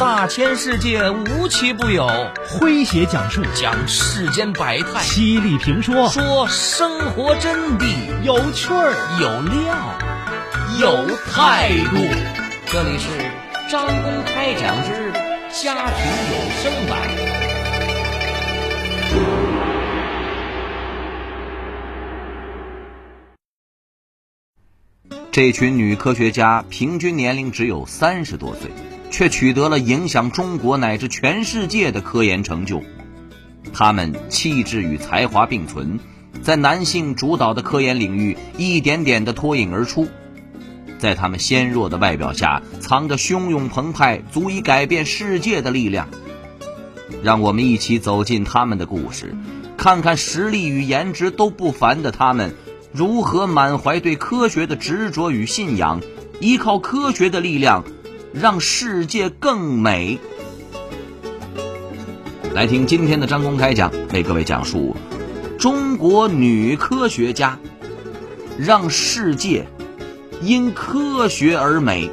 [0.00, 2.06] 大千世界无奇不有，
[2.48, 3.42] 诙谐讲述。
[3.54, 6.08] 讲世间百态，犀利评说。
[6.08, 7.84] 说生活真谛，
[8.22, 8.94] 有趣儿。
[9.20, 9.76] 有料。
[10.80, 11.98] 有态度。
[12.72, 13.10] 这里是
[13.70, 15.12] 张公开讲之
[15.62, 16.96] 家庭有声版。
[25.30, 28.70] 这群女科学家平均年龄只有三十多岁，
[29.10, 32.82] 却取得了影响中国乃至全世界的科研成就。
[33.72, 35.98] 他们气质与才华并存，
[36.42, 40.08] 在男性主导的科研领域一点点地脱颖而出。
[40.98, 46.08] 在他们纤弱的外表下，藏着汹涌澎湃、足以改变世界的力量。
[47.22, 49.34] 让我们一起走进他们的故事，
[49.76, 52.54] 看看实力与颜值都不凡的他们。
[52.92, 56.00] 如何满怀对科学的执着与信仰，
[56.40, 57.84] 依靠科学的力量，
[58.32, 60.18] 让世界更美？
[62.54, 64.94] 来听今天的张公开讲，为各位讲述
[65.58, 67.58] 中国女科学家
[68.56, 69.66] 让世界
[70.42, 72.08] 因科学而美。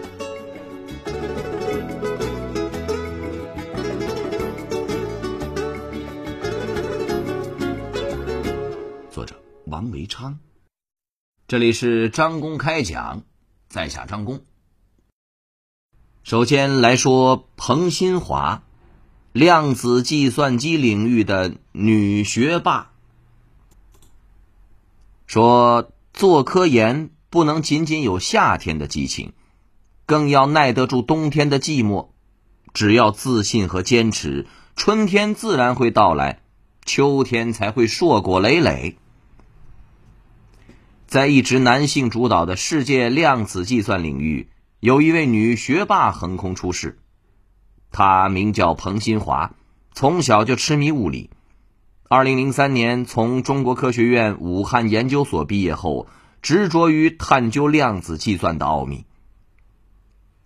[9.12, 10.40] 作者王维昌。
[11.48, 13.22] 这里是张公开讲，
[13.70, 14.42] 在下张公。
[16.28, 18.62] 首先来说彭新华，
[19.32, 22.92] 量子计算机领域的女学霸。
[25.26, 29.32] 说做科研不能仅仅有夏天的激情，
[30.06, 32.10] 更要耐得住冬天的寂寞。
[32.74, 36.42] 只要自信和坚持，春天自然会到来，
[36.84, 38.98] 秋天才会硕果累累。
[41.06, 47.00] 在一直男性主导的世界量子计算领域，有一位女学霸横空出世。
[47.92, 49.56] 她名叫彭新华，
[49.94, 51.32] 从小就痴迷物理。
[52.08, 56.08] 二零零三年从中国科学院武汉研究所毕业后，
[56.44, 59.06] 执着于探究量子计算的奥秘。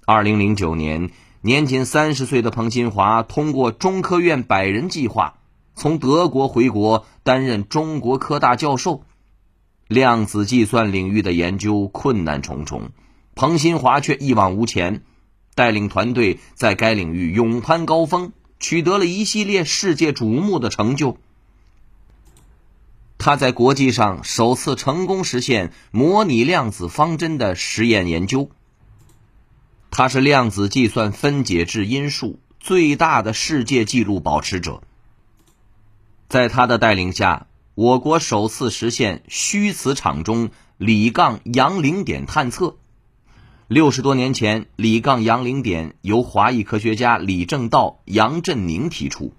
[0.05, 1.11] 二零零九年，
[1.41, 5.39] 年仅三十岁的彭新华通过中科院百人计划，
[5.75, 9.03] 从德国回国担任中国科大教授。
[9.87, 12.91] 量子计算领域的研究困难重重，
[13.35, 15.03] 彭新华却一往无前，
[15.55, 21.17] 带领团队在该领域勇攀高峰，取得了一系列世界瞩目的成就。
[23.17, 28.49] 他在国际上首次成功实现模拟量子方针的实验研究。
[29.91, 34.81] 他是量子计算分解质因数最大的世界纪录保持者。
[36.29, 37.47] 在他的带领下。
[37.73, 42.75] 我国首次实现虚磁场中锂杠阳零点探测。
[43.71, 49.31] 六十多年前，李杠阳零点由华裔科学家李政道、杨振宁提出。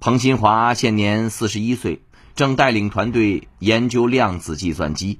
[0.00, 2.00] 彭新华现年四十一岁，
[2.34, 5.18] 正带领团队研究量子计算机。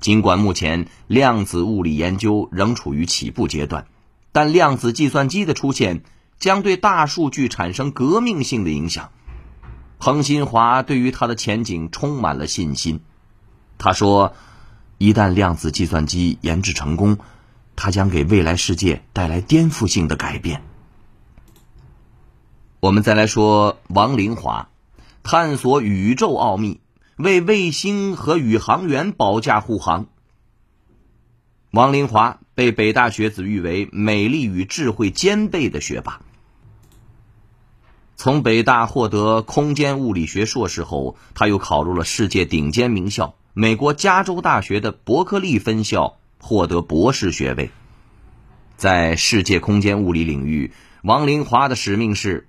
[0.00, 3.86] 尽管目前量子物理研究仍处于起步阶段，
[4.32, 6.02] 但量子计算机的出现
[6.38, 9.10] 将对大数据产生革命性的影响。
[9.98, 13.02] 彭新华对于他的前景充满了信心。
[13.76, 14.34] 他说
[15.02, 17.18] ：“一旦量子计算机研制成功，
[17.74, 20.62] 它将给未来世界带来颠覆性的改变。”
[22.78, 24.68] 我们再来说王林华，
[25.24, 26.78] 探索宇宙奥秘，
[27.16, 30.06] 为卫星和宇航员保驾护航。
[31.72, 36.20] 王林华被北大学子誉为美丽与智慧兼备的学霸。
[38.14, 47.70] 从北大获得空间物理学硕士后，他又考入了世界顶尖名校美国加州大学的伯克利分校，获得博士学位。
[48.78, 52.48] 在世界空间物理领域，王林华的使命是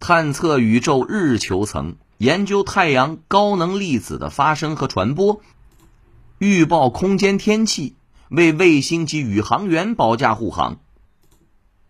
[0.00, 5.40] 探测宇宙日球层，研究太阳高能粒子的发生和传播，
[6.36, 7.94] 预报空间天气，
[8.28, 10.78] 为卫星及宇航员保驾护航。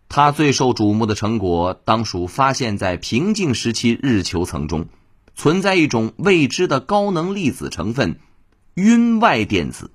[0.07, 4.87] 他最受瞩目的成果，当属发现，在平静时期日球层中，
[5.35, 8.17] 存在一种未知的高能粒子成分——
[8.79, 9.91] 晕外电子。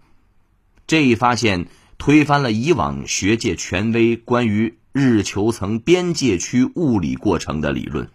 [0.87, 8.11] 这一发现推翻了以往学界权威关于日球层边界区物理过程的理论。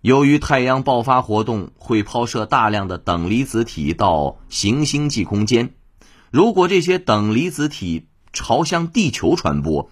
[0.00, 5.74] 由于太阳爆发活动会抛射大量的等离子体到行星际空间，
[6.30, 9.90] 如果这些等离子体朝向地球传播，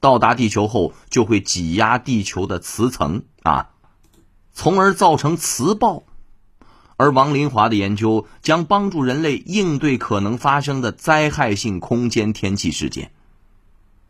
[0.00, 3.70] 到达地球后，就会挤压地球的磁层啊，
[4.52, 6.04] 从而造成磁暴。
[6.96, 13.10] 而王林华的研究将帮助人类应对可能发生的灾害性空间天气事件。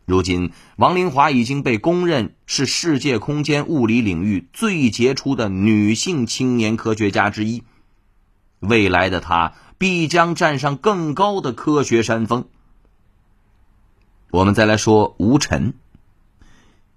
[0.05, 7.63] 如今，王林华已经被公认是世界空间物理领域最杰出的女性青年科学家之一。
[8.59, 12.45] 未来的她必将站上更高的科学山峰。
[14.29, 15.73] 我们再来说吴晨，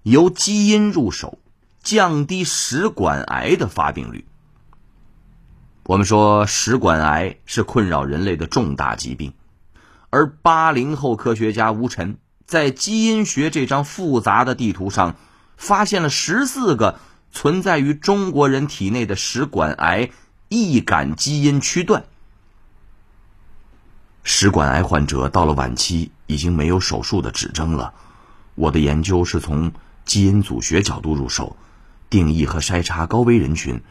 [0.03, 1.39] 由基因入手，
[1.81, 4.25] 降低食管癌的发病率。
[5.87, 9.31] 我们说，食管癌是困扰人类的重大疾病，
[10.09, 12.17] 而八零后科学家吴晨。
[12.45, 15.15] 在基因学这张复杂的地图上，
[15.55, 16.99] 发现了十四个
[17.31, 20.09] 存在于中国人体内的食管癌
[20.49, 22.03] 易感基因区段。
[24.23, 27.93] 食管癌患者到了晚期已经没有手术的指征了。
[28.55, 29.71] 我的研究是从
[30.03, 31.55] 基因组学角度入手，
[32.09, 33.81] 定义和筛查高危人群，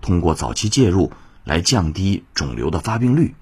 [0.00, 1.12] 通过早期介入
[1.44, 3.34] 来降低肿瘤的发病率。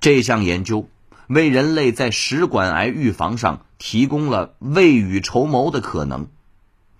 [0.00, 0.88] 这项研究。
[1.26, 6.28] 为人类在食管癌预防上提供了未雨绸缪的可能。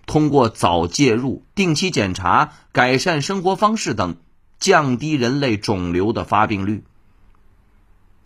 [0.07, 4.17] 通过早介入、定期检查、改善生活方式等，
[4.59, 6.83] 降低人类肿瘤的发病率。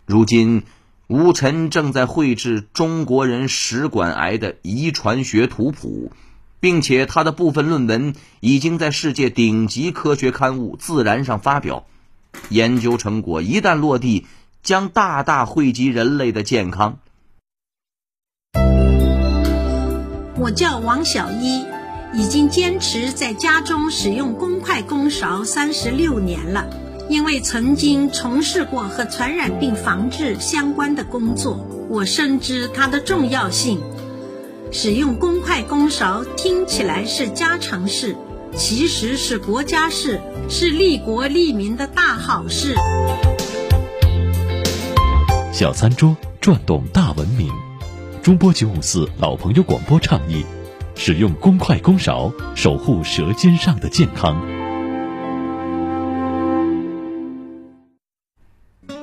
[0.06, 0.62] 如今，
[1.06, 6.12] 吴晨正在绘制中国人食管癌的遗传学图谱，
[6.60, 11.86] 并且他的部分论文已经在世界顶级科学刊物《自然》上发表。
[12.50, 14.26] 研究成果一旦落地，
[14.62, 16.98] 将大大惠及人类的健康。
[20.36, 21.64] 我叫王小一，
[22.14, 26.68] 已经坚持在家中使用公筷公勺三十六年了。
[27.08, 33.80] 因为曾经从事过和传染病防治相关的工作，我深知它的重要性。
[34.72, 38.16] 使用公筷公勺听起来是家常事，
[38.56, 42.76] 其实是国家事，是利国利民的大好事。
[45.52, 47.50] 小餐桌转动大文明，
[48.22, 50.46] 中波九五四老朋友广播倡议：
[50.94, 54.40] 使用公筷公勺，守护舌尖上的健康。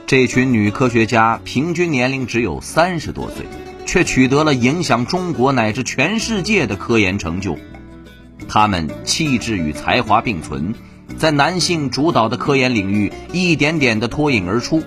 [0.06, 3.46] 这群女科学家平均年龄只有三十多岁，
[3.98, 7.58] 却取得了影响中国乃至全世界的科研成就。
[8.48, 10.76] 他们气质与才华并存，
[11.18, 14.84] 在男性主导的科研领域一点点的脱颖而出。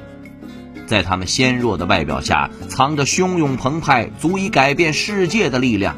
[0.86, 5.96] 在他们纤弱的外表下，藏着汹涌澎湃、足以改变世界的力量。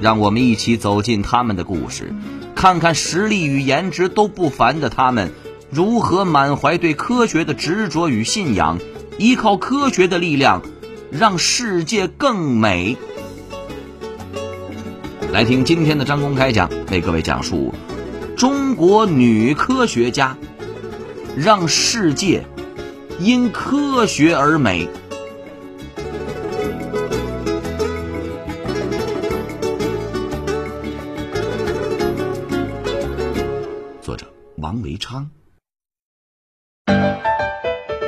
[0.00, 2.14] 让我们一起走进他们的故事，
[2.54, 5.30] 看看实力与颜值都不凡的他们，
[5.70, 8.78] 如何满怀对科学的执着与信仰，
[9.18, 10.62] 依靠科学的力量，
[11.10, 12.96] 让世界更美。
[15.32, 17.74] 来听今天的张公开讲，为各位讲述
[18.36, 20.36] 中国女科学家
[21.36, 22.44] 让世界。
[23.22, 24.88] 因科学而美。
[34.00, 34.26] 作者
[34.56, 35.30] 王维昌。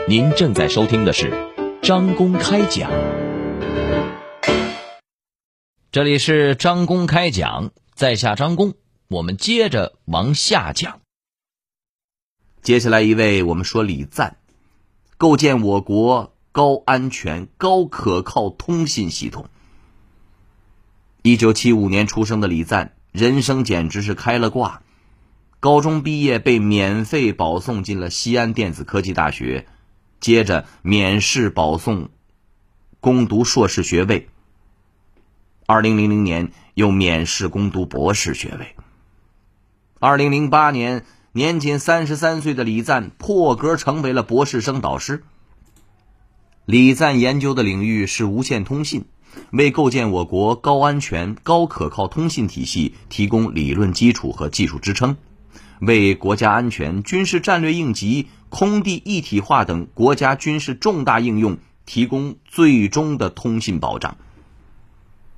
[0.09, 1.52] 您正在收听的是
[1.82, 2.88] 张公开讲，
[5.90, 8.75] 这里是张公开讲，在下张公，
[9.08, 11.00] 我们接着往下讲。
[12.62, 14.37] 接下来一位，我们说李赞。
[15.19, 19.46] 构建我国高安全、高可靠通信系统。
[21.22, 24.82] 一九七五年出生的李赞，人生简直是开了挂。
[25.58, 29.67] 高中毕业被免费保送进了西安电子科技大学，
[30.22, 32.08] 接着免试保送
[33.00, 34.31] 攻读硕士学位。
[35.67, 38.74] 二零零零年又免试攻读博士学位。
[40.00, 41.05] 二零零八年。
[41.34, 45.24] 年仅三十三岁的李赞破格成为了博士生导师。
[46.67, 49.06] 李赞研究的领域是无线通信，
[49.50, 55.17] 为构建我国高安全、高可靠通信体系提供理论基础和技术支撑，
[55.81, 61.56] 为国家安全、军事战略应急、空地一体化等国家军事重大应用
[61.87, 64.19] 提供最终的通信保障。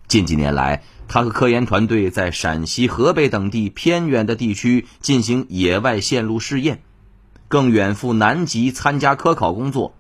[0.08, 6.82] 近几年来，他和科研团队在陕西、河北等地偏远的地区进行野外线路试验，
[7.46, 9.94] 更远赴南极参加科考工作，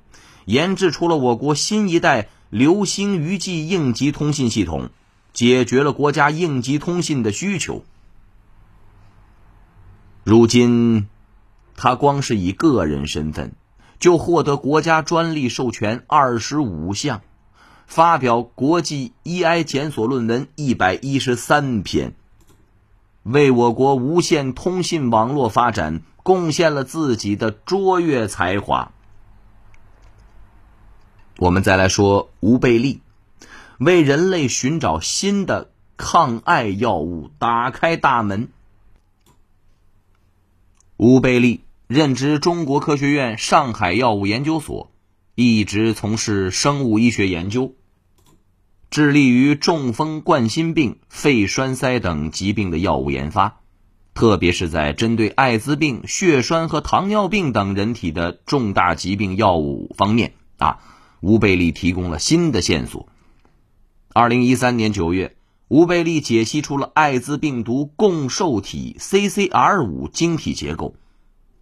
[0.44, 4.90] 研制出了我国新一代流星鱼际应急通信系统，
[5.32, 7.84] 解决了国家应急通信的需求。
[10.24, 11.06] 如今，
[11.76, 13.52] 他光是以个人身份，
[13.98, 17.22] 就获得国家专利授权二十五项。
[17.86, 22.14] 发表国际 EI 检索论文一百一十三篇，
[23.22, 28.90] 为我国无线通信网络发展贡献了自己的卓越才华。
[31.36, 33.02] 我们再来说吴贝利，
[33.76, 38.48] 为人类寻找新的抗癌药物打开大门。
[40.96, 44.90] 吴贝利任职中国科学院上海药物研究所，
[45.34, 47.74] 一直从事生物医学研究，
[48.90, 53.60] 致力于中风、冠心病、肺栓塞等疾病的药物研发，
[54.14, 60.78] 特别是在针对艾滋病、血栓和糖尿病等人体的重大疾病药物方面啊，
[61.20, 63.08] 吴贝利提供了新的线索。
[64.14, 65.36] 二零一三年九月。
[65.66, 70.94] 吴贝利解析出了艾滋病毒共受体 CCR 五晶体结构，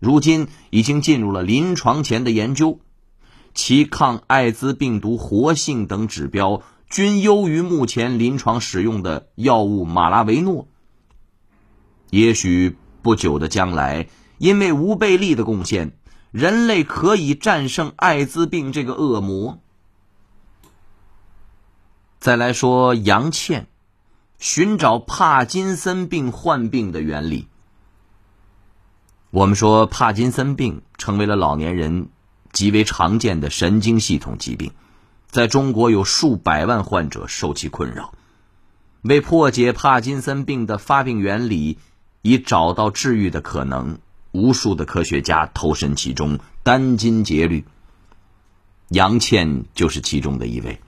[0.02, 2.80] 如今已经进入了临床前的研究，
[3.54, 10.66] 其抗艾滋病毒活性等指标均优于目前临床使用的药物马拉维诺。
[12.10, 15.92] 也许不久的将来，因为吴贝利的贡献，
[16.32, 19.60] 人类可以战胜艾滋病这个恶魔。
[22.18, 23.68] 再来说杨倩。
[24.38, 27.46] 寻找帕金森病患病的原理。
[29.32, 32.08] 我们说，帕金森病成为了老年人
[32.52, 34.72] 极为常见的神经系统疾病，
[35.30, 38.12] 在中国有数百万患者受其困扰。
[39.00, 41.78] 为破解帕金森病的发病原理，
[42.20, 44.00] 以找到治愈的可能，
[44.32, 47.64] 无数的科学家投身其中，殚精竭虑。
[48.88, 50.78] 杨倩就是其中的一位。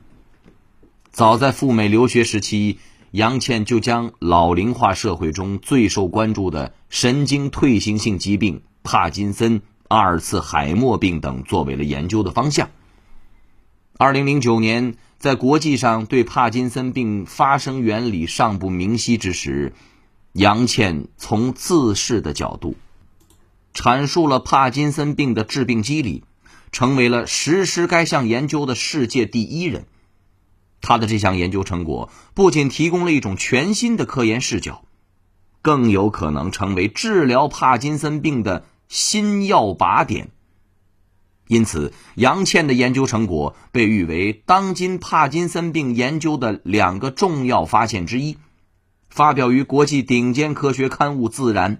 [1.12, 2.78] 早在赴美留学时期。
[3.14, 12.70] 杨倩就将老龄化社会中最受关注的神经退行性疾病帕金森、阿尔茨海默病等作为了研究的方向。
[13.96, 19.74] 二零零九年，在国际上对帕金森病发生原理尚不明晰之时，
[20.32, 22.74] 杨倩从自噬的角度
[23.72, 26.24] 阐述了帕金森病的致病机理，
[26.72, 29.86] 成为了实施该项研究的世界第一人。
[30.84, 34.84] 他的这项研究成果不仅提供了一种全新的科研视角，
[35.62, 40.28] 更有可能成为治疗帕金森病的新药靶点。
[41.48, 48.36] 因此，杨倩的研究成果被誉为当今帕金森病研究的两个重要发现之一，
[49.08, 51.76] 发表于国际顶尖科学刊物《自然》。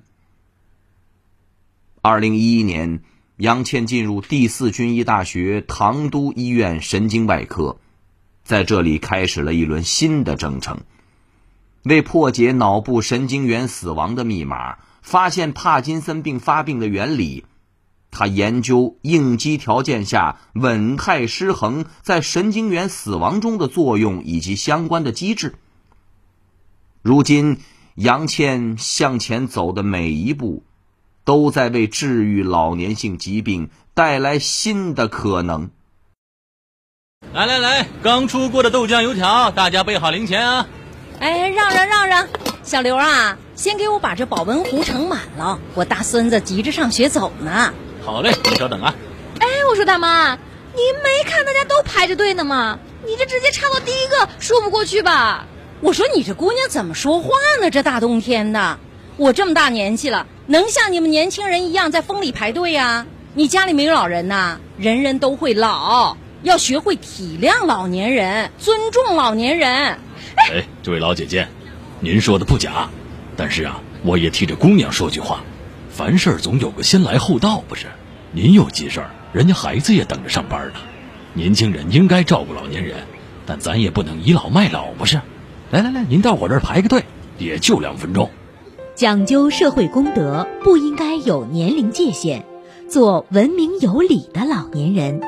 [2.02, 3.02] 二零一一年，
[3.36, 7.78] 杨倩进入第四军医大学唐都医院神经外科。
[8.44, 10.82] 在这里开始了一轮新的征程，
[11.82, 17.46] 为破解脑部神经元死亡的密码，发现帕金森病发病的原理，
[18.10, 25.54] 他研究应激条件下稳态失衡在神经元死亡中的作用以及相关的机制。
[27.00, 27.58] 如今，
[27.94, 30.64] 杨倩向前走的每一步，
[31.24, 35.70] 都在为治愈老年性疾病带来新的可能。
[37.32, 40.66] 来来来，刚出锅的豆浆油条，大家备好零钱啊！
[41.18, 42.28] 哎，让让让让，
[42.62, 47.72] 小刘啊，先给我把这保温壶盛满了，我大孙子急着上学走呢。
[48.04, 48.94] 好嘞，你稍等啊。
[49.40, 50.30] 哎，我说大妈，
[50.74, 52.78] 您没看大家都排着队呢吗？
[53.04, 55.44] 你这直接插到第一个，说不过去吧？
[55.80, 57.68] 我说你这姑娘怎么说话呢？
[57.68, 58.78] 这大冬天的，
[59.16, 63.04] 我这么大年纪了，能像你们年轻人一样在风里排队呀？
[63.34, 64.58] 你家里没有老人呐？
[64.78, 66.16] 人人都会老。
[66.44, 69.66] 要学会体谅老年人，尊重老年人。
[70.36, 71.48] 哎，这位老姐姐，
[72.00, 72.90] 您说的不假，
[73.34, 75.42] 但是啊，我也替这姑娘说句话：
[75.88, 77.86] 凡事总有个先来后到，不是？
[78.32, 80.74] 您有急事儿，人家孩子也等着上班呢。
[81.32, 82.98] 年轻人应该照顾老年人，
[83.46, 85.18] 但咱也不能倚老卖老，不是？
[85.70, 87.04] 来来来，您到我这儿排个队，
[87.38, 88.30] 也就两分钟。
[88.94, 92.44] 讲究社会公德，不应该有年龄界限，
[92.90, 95.22] 做文明有礼的老年人。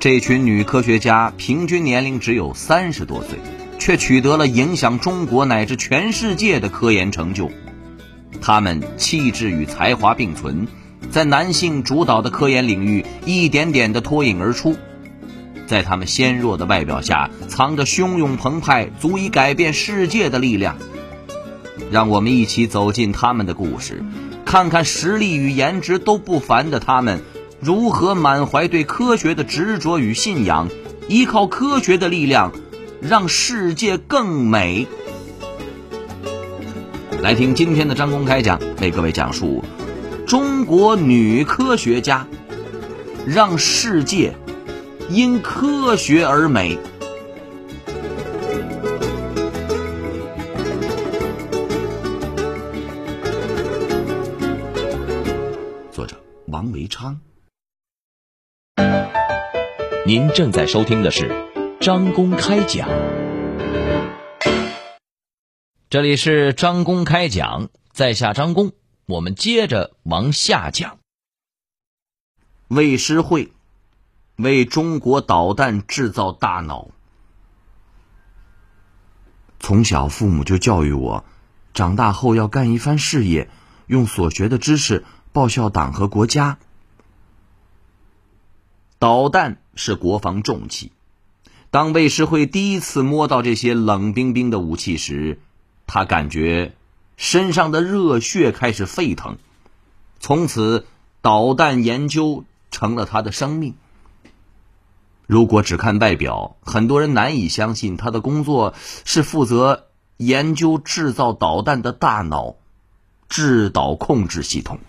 [0.00, 3.36] 这群女科学家平均年龄只有三十多岁，
[3.80, 7.50] 却取得了影响中国乃至全世界的科研成就。
[8.40, 10.68] 她们气质与才华并存，
[11.10, 14.76] 在男性主导的科研领域一点点的脱颖而出。
[15.66, 20.76] 在她们纤弱的外表下，藏着汹涌澎湃、足以改变世界的力量。
[21.90, 24.04] 让我们一起走进他们的故事，
[24.44, 27.20] 看看实力与颜值都不凡的他们。
[27.60, 30.68] 如何满怀对科学的执着与信仰，
[31.08, 32.52] 依靠科学的力量，
[33.00, 34.86] 让世界更美？
[37.20, 39.64] 来听今天的张公开讲，为各位讲述
[40.24, 42.28] 中国女科学家
[43.26, 44.36] 让世界
[45.10, 46.78] 因科学而美。
[55.90, 57.18] 作者王维昌。
[60.08, 62.88] 您正在收听的是张公开讲，
[65.90, 68.72] 这里是张公开讲，在下张公，
[69.04, 70.96] 我们接着往下讲。
[72.68, 73.52] 魏师会
[74.36, 76.88] 为中国导弹制造大脑，
[79.60, 81.26] 从小父母就教育我，
[81.74, 83.50] 长大后要干一番事业，
[83.86, 86.58] 用所学的知识报效党和国家。
[89.00, 90.90] 导弹是国防重器。
[91.70, 95.38] 当魏诗辉第一次摸到这些冷冰冰的武器时，
[95.86, 96.74] 他感觉
[97.16, 99.38] 身上的热血开始沸腾。
[100.18, 100.86] 从此，
[101.22, 103.74] 导弹研究成了他的生命。
[105.26, 112.56] 如果只看外表，很多人难以相信他的工作是负责研究制造导弹的大脑——
[113.28, 114.80] 制导控制系统。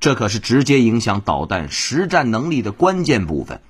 [0.00, 3.60] 这可是直接影响导弹实战能力的关键部分。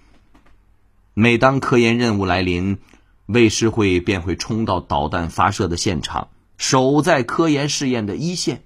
[1.18, 2.76] 每当科研任务来临，
[3.24, 8.62] 魏诗慧便会冲到导弹发射的现场，守在科研试验的一线。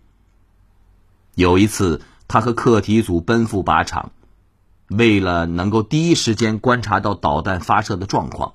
[1.37, 4.11] 有一次，他和课题组奔赴靶场，
[4.88, 8.54] 为了能够第一时间观察到导弹发射的状况，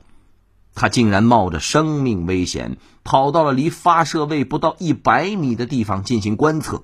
[0.74, 2.76] 他竟然冒着生命危险
[3.06, 6.84] 跑到了离发射位不到一百米的地方进行观测。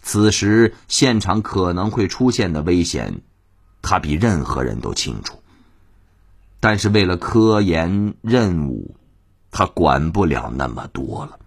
[0.00, 3.20] 此时现场可能会出现的危险，
[3.82, 5.36] 他比任何人都清楚。
[6.60, 8.96] 但是为了科研任务，
[9.50, 11.38] 他管不了那么多了。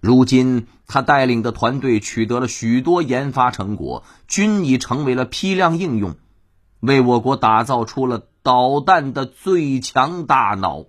[0.00, 6.16] 如今，他带领的团队取得了许多研发成果，均已成为了批量应用，
[6.80, 10.86] 为我国打造出了导弹的最强大脑。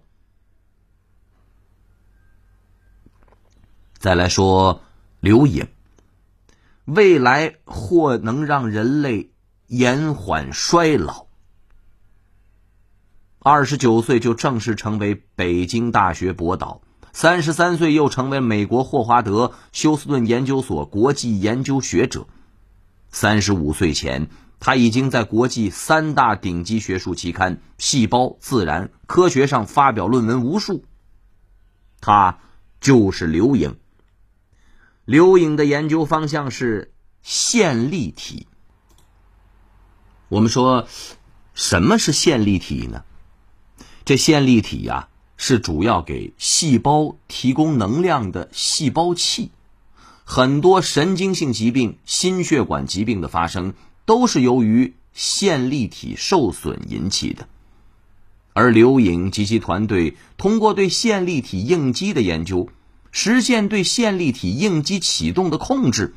[3.98, 4.82] 再来说。
[5.20, 5.70] 刘颖，
[6.84, 9.32] 未来或能让人类
[9.68, 11.27] 延缓衰老。
[13.46, 16.80] 二十九岁就正式成为北京大学博导，
[17.12, 22.26] 三十三岁又成为美国霍华德休斯顿研究所国际研究学者。
[23.10, 24.30] 三十五岁前，
[24.62, 30.86] 他已经在国际三大顶级学术期刊《细胞》《自然》《科学》上发表论文无数。
[32.00, 32.39] 他
[32.80, 33.76] 就是刘颖。
[35.04, 38.48] 刘颖的研究方向是线粒体。
[40.30, 40.88] 我们说，
[41.54, 43.04] 什么是线粒体呢？
[44.06, 49.52] 这线粒体呀，是主要给细胞提供能量的细胞器。
[50.26, 53.74] 很多神经性疾病、心血管疾病的发生，
[54.06, 57.48] 都是由于线粒体受损引起的。
[58.54, 62.70] 而刘颖及其团队通过对线粒体应激的研究。
[63.16, 66.16] 实现对线粒体应激启动的控制，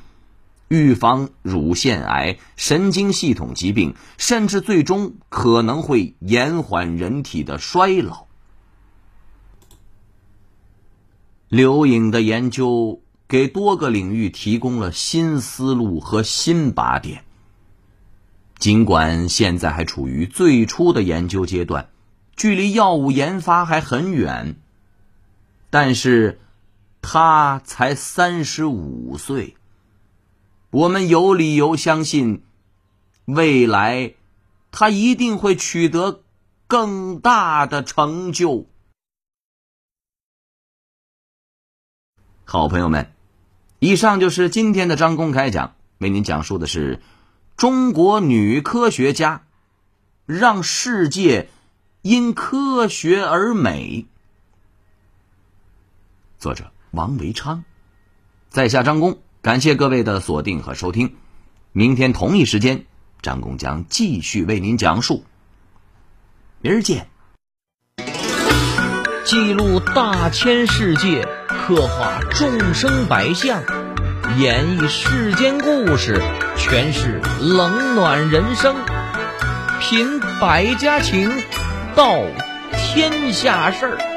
[0.69, 8.27] 预防乳腺癌、神经系统疾病，甚至最终可能会延缓人体的衰老。
[11.49, 17.25] 刘颖的研究给多个领域提供了新思路和新靶点。
[18.59, 21.89] 尽管现在还处于最初的研究阶段，
[22.35, 24.57] 距离药物研发还很远，
[25.71, 26.41] 但是。
[27.09, 29.57] 他才三十五岁，
[30.77, 32.43] 我们有理由相信，
[33.25, 34.13] 未来
[34.71, 36.23] 他一定会取得
[36.67, 38.67] 更大的成就。
[42.45, 43.11] 好朋友们，
[43.79, 47.01] 以上就是今天的张公开讲，为您讲述的是
[47.57, 49.47] 中国女科学家
[50.27, 51.49] 让世界
[52.03, 54.05] 因科学而美。
[56.39, 56.71] 作者。
[56.91, 57.65] 王维昌，
[58.51, 61.15] 在下张工，感谢各位的锁定和收听。
[61.71, 62.85] 明天同一时间，
[63.23, 65.25] 张工将继续为您讲述。
[66.61, 67.07] 明儿见。
[69.25, 73.63] 记录大千世界，刻画众生百相，
[74.37, 76.21] 演绎世间故事，
[76.57, 78.75] 诠释冷暖人生，
[79.81, 81.31] 品百家情，
[81.95, 82.21] 道
[82.73, 84.16] 天下事儿。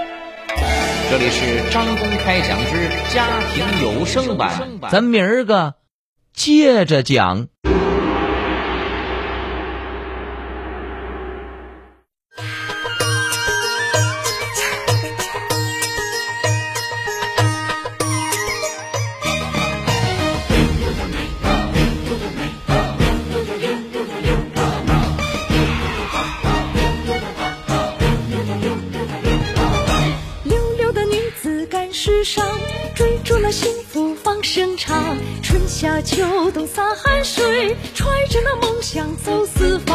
[1.09, 5.73] 这里是张公开讲之家庭有声版，咱明儿个
[6.33, 7.47] 接着讲。
[39.23, 39.88] 走四方。